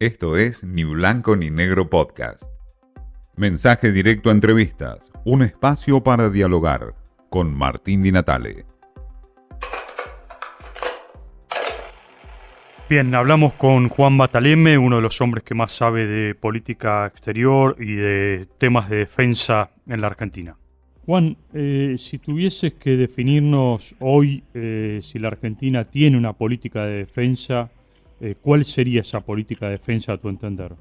Esto 0.00 0.38
es 0.38 0.64
Ni 0.64 0.82
Blanco 0.82 1.36
ni 1.36 1.50
Negro 1.50 1.90
Podcast. 1.90 2.42
Mensaje 3.36 3.92
directo 3.92 4.30
a 4.30 4.32
entrevistas, 4.32 5.12
un 5.26 5.42
espacio 5.42 6.02
para 6.02 6.30
dialogar 6.30 6.94
con 7.28 7.54
Martín 7.54 8.02
Di 8.02 8.10
Natale. 8.10 8.64
Bien, 12.88 13.14
hablamos 13.14 13.52
con 13.52 13.90
Juan 13.90 14.16
Bataleme, 14.16 14.78
uno 14.78 14.96
de 14.96 15.02
los 15.02 15.20
hombres 15.20 15.44
que 15.44 15.54
más 15.54 15.70
sabe 15.70 16.06
de 16.06 16.34
política 16.34 17.04
exterior 17.04 17.76
y 17.78 17.96
de 17.96 18.48
temas 18.56 18.88
de 18.88 18.96
defensa 18.96 19.72
en 19.86 20.00
la 20.00 20.06
Argentina. 20.06 20.56
Juan, 21.04 21.36
eh, 21.52 21.96
si 21.98 22.16
tuvieses 22.16 22.72
que 22.72 22.96
definirnos 22.96 23.96
hoy 24.00 24.44
eh, 24.54 25.00
si 25.02 25.18
la 25.18 25.28
Argentina 25.28 25.84
tiene 25.84 26.16
una 26.16 26.32
política 26.32 26.86
de 26.86 27.04
defensa, 27.04 27.70
eh, 28.20 28.34
¿Cuál 28.40 28.64
sería 28.64 29.00
esa 29.00 29.20
política 29.20 29.66
de 29.66 29.72
defensa 29.72 30.12
a 30.12 30.18
tu 30.18 30.28
entender? 30.28 30.72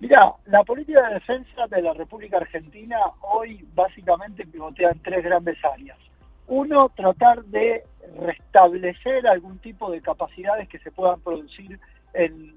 Mira, 0.00 0.32
la 0.46 0.62
política 0.62 1.08
de 1.08 1.14
defensa 1.14 1.66
de 1.66 1.82
la 1.82 1.92
República 1.94 2.36
Argentina 2.36 2.98
hoy 3.22 3.66
básicamente 3.74 4.46
pivotea 4.46 4.90
en 4.90 4.98
tres 5.00 5.24
grandes 5.24 5.56
áreas. 5.64 5.98
Uno, 6.46 6.90
tratar 6.90 7.44
de 7.46 7.84
restablecer 8.18 9.26
algún 9.26 9.58
tipo 9.58 9.90
de 9.90 10.00
capacidades 10.00 10.68
que 10.68 10.78
se 10.78 10.90
puedan 10.90 11.20
producir 11.20 11.80
en, 12.12 12.54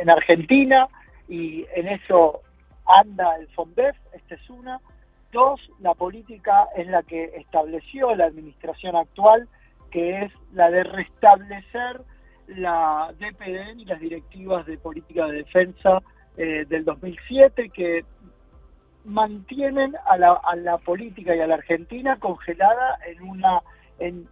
en 0.00 0.10
Argentina 0.10 0.88
y 1.28 1.64
en 1.74 1.88
eso 1.88 2.40
anda 2.86 3.36
el 3.36 3.48
FONDEF, 3.48 3.96
esta 4.12 4.34
es 4.34 4.50
una. 4.50 4.80
Dos, 5.30 5.60
la 5.80 5.94
política 5.94 6.68
en 6.74 6.90
la 6.90 7.02
que 7.02 7.24
estableció 7.36 8.14
la 8.14 8.26
administración 8.26 8.96
actual, 8.96 9.48
que 9.90 10.22
es 10.22 10.32
la 10.52 10.70
de 10.70 10.84
restablecer 10.84 12.00
la 12.56 13.12
DPN 13.18 13.80
y 13.80 13.84
las 13.84 14.00
directivas 14.00 14.66
de 14.66 14.78
política 14.78 15.26
de 15.26 15.38
defensa 15.38 16.02
eh, 16.36 16.64
del 16.68 16.84
2007 16.84 17.70
que 17.70 18.04
mantienen 19.04 19.94
a 20.06 20.16
la, 20.16 20.32
a 20.32 20.56
la, 20.56 20.78
política 20.78 21.34
y 21.34 21.40
a 21.40 21.46
la 21.46 21.54
Argentina 21.54 22.16
congelada 22.18 22.98
en 23.06 23.22
una 23.22 23.60
en, 23.98 24.28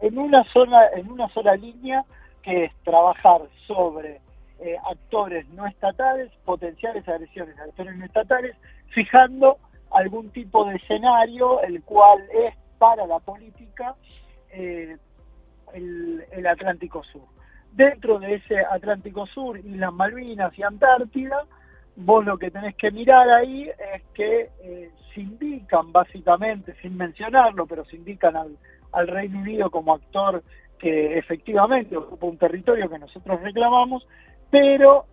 en 0.00 0.18
una 0.18 0.44
sola 0.52 0.90
en 0.94 1.10
una 1.10 1.28
sola 1.28 1.54
línea 1.56 2.04
que 2.42 2.64
es 2.64 2.72
trabajar 2.84 3.42
sobre 3.66 4.20
eh, 4.58 4.76
actores 4.90 5.46
no 5.50 5.66
estatales, 5.66 6.30
potenciales 6.44 7.06
agresiones 7.06 7.58
a 7.58 7.64
actores 7.64 7.96
no 7.96 8.04
estatales, 8.04 8.56
fijando 8.88 9.58
algún 9.90 10.30
tipo 10.30 10.64
de 10.64 10.76
escenario 10.76 11.60
el 11.62 11.82
cual 11.82 12.20
es 12.32 12.54
para 12.78 13.06
la 13.06 13.18
política 13.18 13.94
eh, 14.50 14.96
el, 15.74 16.15
Atlántico 16.44 17.04
Sur. 17.04 17.22
Dentro 17.72 18.18
de 18.18 18.34
ese 18.34 18.58
Atlántico 18.58 19.26
Sur, 19.26 19.58
Islas 19.58 19.92
Malvinas 19.92 20.58
y 20.58 20.62
Antártida, 20.62 21.44
vos 21.96 22.24
lo 22.24 22.38
que 22.38 22.50
tenés 22.50 22.74
que 22.76 22.90
mirar 22.90 23.28
ahí 23.30 23.68
es 23.94 24.02
que 24.14 24.50
eh, 24.60 24.90
se 25.14 25.20
indican 25.20 25.92
básicamente, 25.92 26.74
sin 26.82 26.96
mencionarlo, 26.96 27.66
pero 27.66 27.84
se 27.84 27.96
indican 27.96 28.36
al, 28.36 28.56
Reino 29.08 29.40
Unido 29.40 29.70
como 29.70 29.94
actor 29.94 30.42
que 30.78 31.18
efectivamente 31.18 31.96
ocupa 31.96 32.26
un 32.26 32.38
territorio 32.38 32.88
que 32.88 32.98
nosotros 32.98 33.42
reclamamos, 33.42 34.06
pero 34.50 35.04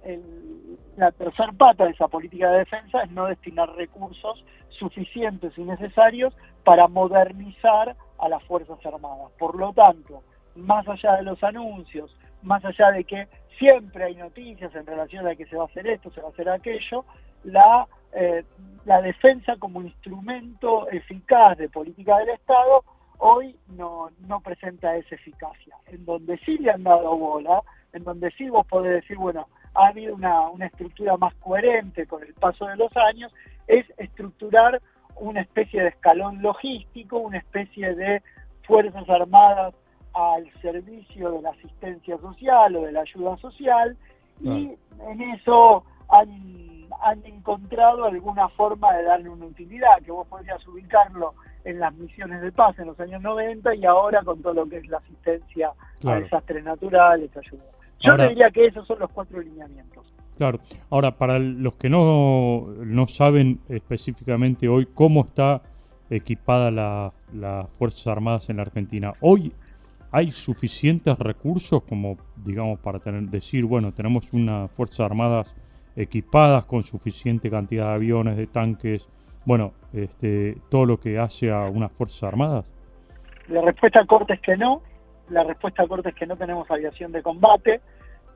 la 0.96 1.12
tercera 1.12 1.52
pata 1.52 1.86
de 1.86 1.92
esa 1.92 2.08
política 2.08 2.50
de 2.50 2.60
defensa 2.60 3.04
es 3.04 3.12
no 3.12 3.26
destinar 3.26 3.70
recursos 3.76 4.46
suficientes 4.70 5.58
y 5.58 5.64
necesarios 5.64 6.34
para 6.64 6.88
modernizar 6.88 7.96
a 8.20 8.30
las 8.30 8.44
Fuerzas 8.44 8.80
Armadas. 8.86 9.32
Por 9.38 9.56
lo 9.58 9.74
tanto, 9.74 10.24
más 10.56 10.88
allá 10.88 11.18
de 11.18 11.23
los 11.23 11.44
anuncios, 11.44 12.16
más 12.42 12.64
allá 12.66 12.92
de 12.92 13.04
que 13.04 13.28
siempre 13.58 14.04
hay 14.06 14.16
noticias 14.16 14.73
en 14.76 14.86
relación 14.86 15.28
a 15.28 15.36
que 15.36 15.45
se 15.45 15.56
va 15.56 15.64
a 15.64 15.68
hacer 15.68 15.88
esto, 15.88 16.12
se 16.12 16.22
va 16.22 16.28
a 16.28 16.32
hacer 16.32 16.50
aquello, 16.50 17.06
la, 17.44 17.88
eh, 18.14 18.44
defensa 18.86 19.56
como 19.58 19.82
instrumento 19.82 20.90
eficaz 20.90 21.58
de 21.58 21.70
política 21.70 22.20
del 22.20 22.30
Estado 22.30 22.83
hoy 23.17 23.55
no, 23.70 24.11
presenta 24.44 24.95
esa 24.98 25.16
eficacia. 25.16 25.76
En 25.88 26.04
donde 26.05 26.38
sí 26.39 26.58
le 26.58 26.72
han 26.72 26.83
dado 26.83 27.16
bola, 27.16 27.61
en 27.94 28.04
donde 28.04 28.32
sí 28.32 28.50
vos 28.50 28.66
podés 28.67 29.02
decir, 29.02 29.17
bueno, 29.17 29.48
ha 29.76 29.88
habido 29.88 30.16
una 30.16 30.66
estructura 30.66 31.16
más 31.17 31.33
coherente 31.36 32.06
con 32.06 32.22
el 32.23 32.33
paso 32.33 32.66
de 32.66 32.76
los 32.76 32.95
años, 32.98 33.33
es 33.67 33.86
estructurar 33.98 34.82
una 35.16 35.42
especie 35.42 35.82
de 35.82 35.89
escalón 35.89 36.42
logístico, 36.42 37.17
una 37.17 37.38
especie 37.38 37.95
de 37.95 38.22
fuerzas 38.64 39.10
armadas 39.10 39.73
al 40.14 40.50
servicio 40.62 41.32
de 41.32 41.42
la 41.42 41.50
asistencia 41.50 42.18
social 42.20 42.76
o 42.76 42.84
de 42.84 42.92
la 42.92 43.02
ayuda 43.02 43.38
social 43.38 43.98
y 44.42 44.72
en 45.08 45.22
eso 45.34 45.84
han, 46.10 46.88
han 47.02 47.26
encontrado 47.26 48.06
alguna 48.06 48.48
forma 48.50 48.94
de 48.94 49.04
darle 49.04 49.30
una 49.30 49.46
utilidad, 49.46 50.02
que 50.04 50.12
vos 50.12 50.28
podrías 50.28 50.66
ubicarlo 50.68 51.34
en 51.66 51.80
las 51.80 51.94
misiones 51.96 52.42
de 52.42 52.52
paz 52.52 52.78
en 52.80 52.88
los 52.88 53.00
años 53.00 53.22
90 53.22 53.76
y 53.76 53.86
ahora 53.86 54.22
con 54.24 54.42
todo 54.42 54.54
lo 54.54 54.66
que 54.68 54.78
es 54.78 54.88
la 54.88 54.98
asistencia 54.98 55.72
a 56.06 56.16
desastres 56.16 56.64
naturales, 56.64 57.36
ayuda. 57.36 57.64
Yo 58.02 58.18
diría 58.18 58.52
que 58.52 58.66
esos 58.66 58.86
son 58.86 59.00
los 59.00 59.10
cuatro 59.12 59.40
lineamientos. 59.40 60.06
Claro. 60.38 60.60
Ahora, 60.90 61.12
para 61.12 61.40
los 61.40 61.76
que 61.76 61.90
no, 61.90 62.68
no 62.84 63.08
saben 63.08 63.60
específicamente 63.70 64.68
hoy 64.68 64.88
cómo 64.94 65.22
está 65.22 65.62
equipada 66.10 66.70
las 66.70 67.14
la 67.34 67.68
Fuerzas 67.78 68.08
Armadas 68.08 68.50
en 68.50 68.58
la 68.58 68.64
Argentina, 68.64 69.14
hoy 69.22 69.54
hay 70.14 70.30
suficientes 70.30 71.18
recursos 71.18 71.82
como, 71.84 72.18
digamos, 72.36 72.80
para 72.80 73.00
tener, 73.00 73.24
decir, 73.24 73.66
bueno, 73.66 73.92
tenemos 73.92 74.32
unas 74.32 74.70
Fuerzas 74.72 75.00
Armadas 75.00 75.56
equipadas 75.96 76.66
con 76.66 76.84
suficiente 76.84 77.50
cantidad 77.50 77.88
de 77.88 77.94
aviones, 77.96 78.38
de 78.38 78.46
tanques, 78.46 79.08
bueno, 79.44 79.74
este, 79.92 80.56
todo 80.70 80.86
lo 80.86 81.00
que 81.00 81.18
hace 81.18 81.52
a 81.52 81.62
unas 81.62 81.92
Fuerzas 81.92 82.24
Armadas? 82.26 82.72
La 83.48 83.62
respuesta 83.62 84.06
corta 84.06 84.36
es 84.36 84.42
que 84.42 84.56
no, 84.56 84.84
la 85.30 85.44
respuesta 85.44 85.88
corta 85.88 86.10
es 86.10 86.16
que 86.16 86.28
no 86.28 86.38
tenemos 86.38 86.70
aviación 86.70 87.12
de 87.12 87.24
combate, 87.24 87.82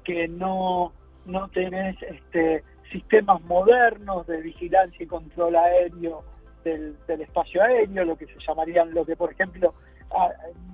que 0.04 0.28
no, 0.28 0.92
no 1.28 1.48
tenés 1.50 1.96
este, 2.02 2.64
sistemas 2.92 3.40
modernos 3.44 4.26
de 4.26 4.42
vigilancia 4.42 5.04
y 5.04 5.06
control 5.08 5.56
aéreo 5.56 6.24
del, 6.64 6.96
del 7.06 7.22
espacio 7.22 7.62
aéreo, 7.62 8.04
lo 8.04 8.18
que 8.18 8.26
se 8.26 8.40
llamarían, 8.48 8.96
lo 8.96 9.06
que 9.06 9.16
por 9.16 9.32
ejemplo 9.32 9.76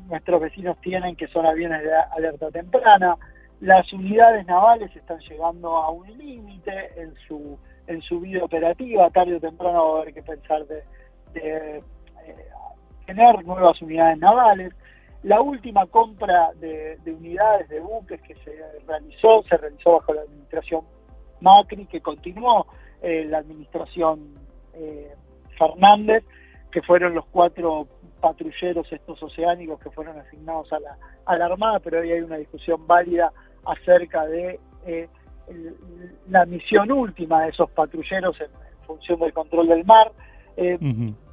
nuestros 0.08 0.42
vecinos 0.42 0.78
tienen, 0.82 1.16
que 1.16 1.28
son 1.28 1.46
aviones 1.46 1.84
de 1.84 1.94
alerta 1.96 2.52
temprana. 2.52 3.18
Las 3.62 3.92
unidades 3.94 4.46
navales 4.46 4.96
están 4.96 5.20
llegando 5.20 5.78
a 5.78 5.90
un 5.90 6.06
límite 6.18 7.02
en 7.02 7.14
su, 7.28 7.58
en 7.88 8.02
su 8.02 8.20
vida 8.20 8.44
operativa, 8.44 9.10
tarde 9.10 9.36
o 9.36 9.40
temprano 9.40 9.92
va 9.92 10.00
a 10.00 10.02
haber 10.02 10.14
que 10.14 10.24
pensar 10.24 10.66
de, 10.68 10.84
eh, 11.36 11.82
tener 13.06 13.46
nuevas 13.46 13.82
unidades 13.82 14.18
navales. 14.18 14.74
La 15.24 15.42
última 15.42 15.86
compra 15.86 16.52
de, 16.56 17.00
unidades 17.06 17.70
de 17.70 17.80
buques 17.80 18.22
que 18.22 18.36
se 18.36 18.62
realizó, 18.86 19.44
se 19.44 19.56
realizó 19.56 19.94
bajo 19.94 20.14
la 20.14 20.22
administración 20.22 20.82
Macri, 21.40 21.86
que 21.86 22.02
continuó 22.02 22.68
eh, 23.02 23.26
la 23.26 23.38
administración 23.38 24.36
eh, 24.74 25.14
Fernández, 25.58 26.24
que 26.72 26.82
fueron 26.82 27.14
los 27.14 27.26
cuatro 27.28 27.88
patrulleros 28.24 28.90
estos 28.90 29.22
oceánicos 29.22 29.82
que 29.82 29.92
fueron 29.92 30.18
asignados 30.18 30.72
a 30.72 30.80
la, 30.80 30.98
a 31.26 31.38
la 31.38 31.46
Armada, 31.48 31.82
pero 31.82 32.00
hoy 32.00 32.10
hay 32.10 32.22
una 32.22 32.38
discusión 32.38 32.88
válida 32.88 33.34
acerca 33.66 34.26
de 34.26 34.62
eh, 34.86 35.10
la 36.30 36.46
misión 36.46 36.90
última 36.94 37.44
de 37.44 37.50
esos 37.50 37.70
patrulleros 37.72 38.40
en, 38.40 38.48
función 38.88 39.20
del 39.20 39.34
control 39.34 39.68
del 39.68 39.84
mar. 39.84 40.10
Eh, 40.56 40.78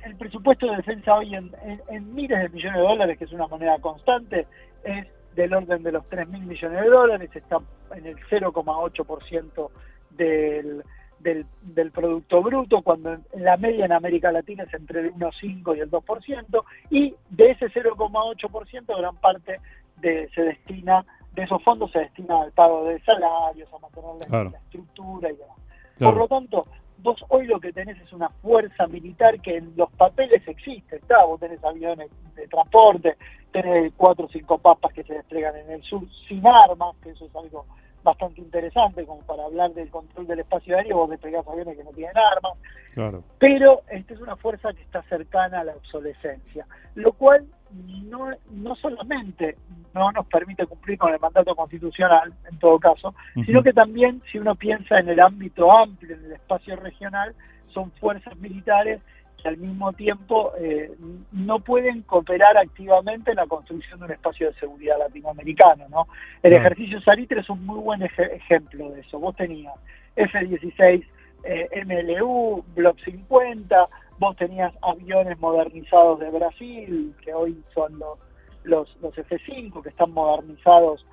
el 0.05 0.17
presupuesto 0.17 0.67
de 0.67 0.79
defensa 0.79 1.15
hoy 1.15 1.33
en, 1.37 2.15
miles 2.15 2.43
de 2.43 2.49
millones 2.49 2.79
de 2.79 2.83
dólares, 2.83 3.19
que 3.19 3.25
es 3.25 3.33
una 3.33 3.47
moneda 3.47 3.79
constante, 3.79 4.49
es 4.83 5.07
del 5.37 5.55
orden 5.55 5.85
de 5.85 5.93
los 5.93 6.09
3 6.09 6.29
mil 6.29 6.43
millones 6.43 6.83
de 6.83 6.89
dólares, 6.89 7.31
está 7.33 7.59
en 7.95 8.07
el 8.07 8.17
0,8% 8.17 9.71
del 10.11 10.83
del, 11.21 11.47
del, 11.63 11.91
Producto 11.91 12.43
Bruto, 12.43 12.83
cuando 12.83 13.13
en 13.13 13.45
la 13.45 13.57
media 13.57 13.85
en 13.85 13.93
América 13.93 14.33
Latina 14.33 14.65
es 14.65 14.75
entre 14.75 15.01
el 15.01 15.15
1,5 15.15 15.77
y 15.77 15.81
el 15.81 15.91
2%, 15.91 16.65
y 16.91 17.15
de 17.31 17.51
ese 17.51 17.67
0,8% 17.67 18.99
gran 18.99 19.17
parte 19.17 19.61
de, 19.99 20.29
se 20.35 20.43
destina, 20.43 21.05
de 21.33 21.43
esos 21.43 21.63
fondos 21.63 21.91
se 21.93 22.01
destina 22.01 22.43
al 22.43 22.53
pago 22.53 22.85
de 22.85 23.01
salarios, 23.01 23.69
a 23.73 23.79
mantener 23.79 24.51
la, 24.51 24.59
estructura 24.59 25.31
y 25.31 25.37
demás. 25.37 25.57
Por 25.99 26.17
lo 26.17 26.29
tanto, 26.29 26.67
vos 27.03 27.23
hoy 27.29 27.47
lo 27.47 27.61
que 27.61 27.73
tenés 27.73 28.01
es 28.01 28.13
una 28.13 28.29
fuerza 28.29 28.87
militar 28.87 29.41
que 29.41 29.57
en 29.57 29.73
los 29.77 29.91
papeles 29.93 30.47
existe, 30.47 30.97
está, 30.97 31.25
vos 31.25 31.41
tenés 31.41 31.63
aviones 31.65 32.11
de 32.35 32.47
transporte, 32.49 33.17
tenés 33.53 33.93
cuatro 33.97 34.27
o 34.27 34.29
cinco 34.29 34.59
papas 34.59 34.93
que 34.93 35.05
se 35.05 35.15
desplegan 35.15 35.57
en 35.57 35.71
el 35.73 35.83
sur 35.83 36.03
sin 36.29 36.47
armas, 36.47 36.97
que 37.03 37.11
eso 37.11 37.27
es 37.27 37.37
algo 37.37 37.67
bastante 38.03 38.41
interesante 38.41 39.05
como 39.05 39.21
para 39.23 39.45
hablar 39.45 39.73
del 39.73 39.91
control 39.91 40.27
del 40.27 40.41
espacio 40.41 40.77
aéreo, 40.77 40.97
vos 40.97 41.11
despegás 41.11 41.47
aviones 41.47 41.77
que 41.77 41.85
no 41.85 41.91
tienen 41.91 42.17
armas, 42.17 43.19
pero 43.39 43.83
esta 43.89 44.15
es 44.15 44.21
una 44.21 44.37
fuerza 44.37 44.73
que 44.73 44.83
está 44.83 45.03
cercana 45.03 45.61
a 45.61 45.65
la 45.65 45.73
obsolescencia, 45.73 46.67
lo 46.95 47.13
cual 47.13 47.47
no, 47.73 48.31
no 48.51 48.75
solamente 48.77 49.57
no 49.95 50.11
nos 50.13 50.27
permite 50.27 50.67
cumplir 50.67 50.99
con 50.99 51.13
el 51.13 51.21
mandato 51.21 51.55
constitucional, 51.55 52.33
en 52.51 52.59
todo 52.59 52.79
caso, 52.79 53.15
sino 53.47 53.63
que 53.63 53.73
también, 53.73 54.23
si 54.31 54.39
uno 54.39 54.55
piensa 54.55 54.99
en 54.99 55.09
el 55.09 55.21
ámbito 55.21 55.71
amplio, 55.71 56.17
en 56.17 56.25
el 56.25 56.33
espacio 56.33 56.77
regional, 56.77 57.35
son 57.73 57.91
fuerzas 57.93 58.37
militares 58.39 59.01
que 59.41 59.49
al 59.49 59.57
mismo 59.57 59.93
tiempo 59.93 60.53
eh, 60.59 60.93
no 61.33 61.59
pueden 61.61 62.03
cooperar 62.03 62.57
activamente 62.57 63.31
en 63.31 63.37
la 63.37 63.47
construcción 63.47 63.99
de 64.01 64.07
un 64.07 64.13
espacio 64.13 64.49
de 64.49 64.59
seguridad 64.59 64.99
latinoamericano. 64.99 65.89
¿no? 65.89 66.07
El 66.43 66.53
ejercicio 66.53 67.01
Salitre 67.01 67.41
es 67.41 67.51
un 67.51 67.65
muy 67.65 67.81
buen 67.81 68.03
ejemplo 68.03 68.91
de 68.91 69.01
eso. 69.01 69.19
Vos 69.19 69.37
tenías 69.37 69.75
F-16 70.17 71.05
eh, 71.45 71.85
MLU, 71.87 72.65
Block 72.75 72.99
50, 73.05 73.89
vos 74.19 74.37
tenías 74.37 74.73
aviones 74.83 75.39
modernizados 75.41 76.21
de 76.21 76.31
Brasil, 76.31 77.15
que 77.23 77.33
hoy 77.33 77.63
son 77.75 77.99
los, 77.99 78.19
los, 78.65 78.97
los 79.01 79.17
F-5, 79.17 79.83
que 79.83 79.89
están 79.89 80.13
modernizados 80.13 81.07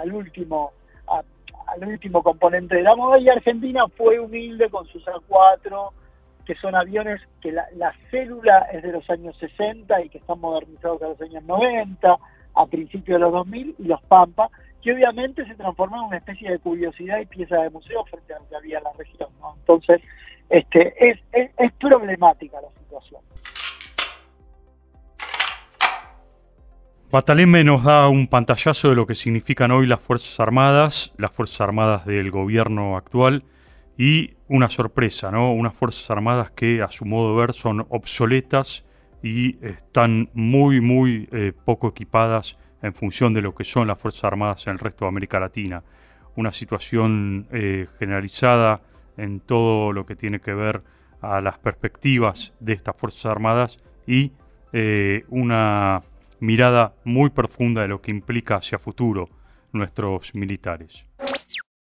al 0.00 0.12
último 0.12 0.72
al 1.66 1.86
último 1.86 2.22
componente 2.22 2.76
de 2.76 2.82
la 2.82 2.96
moda, 2.96 3.18
y 3.18 3.28
Argentina 3.28 3.86
fue 3.96 4.18
humilde 4.18 4.68
con 4.70 4.86
sus 4.86 5.04
A4, 5.06 5.92
que 6.50 6.56
son 6.56 6.74
aviones 6.74 7.20
que 7.40 7.52
la, 7.52 7.94
célula 8.10 8.66
es 8.72 8.82
de 8.82 8.90
los 8.90 9.08
años 9.08 9.36
60 9.38 10.04
y 10.04 10.08
que 10.08 10.18
están 10.18 10.40
modernizados 10.40 11.00
a 11.00 11.06
los 11.10 11.20
años 11.20 11.44
90, 11.44 12.16
a 12.56 12.66
principios 12.66 13.20
de 13.20 13.24
los 13.24 13.32
2000, 13.32 13.76
y 13.78 13.84
los 13.84 14.02
Pampa, 14.02 14.50
que 14.82 14.92
obviamente 14.92 15.46
se 15.46 15.54
transformaron 15.54 16.06
en 16.06 16.08
una 16.08 16.16
especie 16.16 16.50
de 16.50 16.58
curiosidad 16.58 17.20
y 17.20 17.26
pieza 17.26 17.54
de 17.58 17.70
museo 17.70 18.04
frente 18.06 18.34
a 18.34 18.40
lo 18.40 18.48
que 18.48 18.56
había 18.56 18.78
en 18.78 18.82
la 18.82 18.92
región. 18.98 19.28
Entonces, 19.60 20.00
este, 20.48 21.10
es, 21.10 21.20
es, 21.32 21.72
problemática 21.74 22.60
la 22.60 22.80
situación. 22.80 23.20
Bataleme 27.12 27.62
nos 27.62 27.84
da 27.84 28.08
un 28.08 28.26
pantallazo 28.26 28.88
de 28.88 28.96
lo 28.96 29.06
que 29.06 29.14
significan 29.14 29.70
hoy 29.70 29.86
las 29.86 30.00
Fuerzas 30.00 30.40
Armadas, 30.40 31.14
las 31.16 31.30
Fuerzas 31.30 31.60
Armadas 31.60 32.06
del 32.06 32.32
gobierno 32.32 32.96
actual 32.96 33.44
y 34.00 34.32
una 34.48 34.70
sorpresa, 34.70 35.30
¿no? 35.30 35.52
Unas 35.52 35.74
Fuerzas 35.74 36.10
Armadas 36.10 36.52
que 36.52 36.80
a 36.80 36.88
su 36.88 37.04
modo 37.04 37.34
de 37.34 37.40
ver 37.42 37.52
son 37.52 37.84
obsoletas 37.90 38.82
y 39.22 39.62
están 39.62 40.30
muy, 40.32 40.80
muy 40.80 41.28
eh, 41.32 41.52
poco 41.66 41.88
equipadas 41.88 42.56
en 42.80 42.94
función 42.94 43.34
de 43.34 43.42
lo 43.42 43.54
que 43.54 43.64
son 43.64 43.88
las 43.88 43.98
Fuerzas 43.98 44.24
Armadas 44.24 44.66
en 44.66 44.72
el 44.72 44.78
resto 44.78 45.04
de 45.04 45.10
América 45.10 45.38
Latina. 45.38 45.82
Una 46.34 46.50
situación 46.50 47.46
eh, 47.52 47.88
generalizada 47.98 48.80
en 49.18 49.40
todo 49.40 49.92
lo 49.92 50.06
que 50.06 50.16
tiene 50.16 50.40
que 50.40 50.54
ver 50.54 50.82
a 51.20 51.42
las 51.42 51.58
perspectivas 51.58 52.54
de 52.58 52.72
estas 52.72 52.96
Fuerzas 52.96 53.26
Armadas 53.26 53.80
y 54.06 54.32
eh, 54.72 55.26
una 55.28 56.04
mirada 56.38 56.94
muy 57.04 57.28
profunda 57.28 57.82
de 57.82 57.88
lo 57.88 58.00
que 58.00 58.12
implica 58.12 58.56
hacia 58.56 58.78
futuro 58.78 59.28
nuestros 59.72 60.34
militares. 60.34 61.04